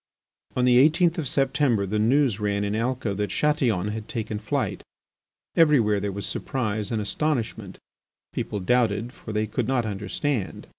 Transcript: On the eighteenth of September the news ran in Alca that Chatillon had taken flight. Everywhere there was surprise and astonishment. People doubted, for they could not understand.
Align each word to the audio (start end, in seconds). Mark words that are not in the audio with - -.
On 0.55 0.65
the 0.65 0.79
eighteenth 0.79 1.19
of 1.19 1.27
September 1.27 1.85
the 1.85 1.99
news 1.99 2.39
ran 2.39 2.63
in 2.63 2.75
Alca 2.75 3.13
that 3.13 3.29
Chatillon 3.29 3.89
had 3.89 4.07
taken 4.07 4.39
flight. 4.39 4.81
Everywhere 5.55 5.99
there 5.99 6.11
was 6.11 6.25
surprise 6.25 6.89
and 6.91 6.99
astonishment. 6.99 7.77
People 8.33 8.61
doubted, 8.61 9.13
for 9.13 9.31
they 9.31 9.45
could 9.45 9.67
not 9.67 9.85
understand. 9.85 10.65